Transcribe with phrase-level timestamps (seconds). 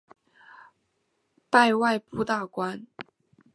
[1.51, 2.87] 拜外部大官。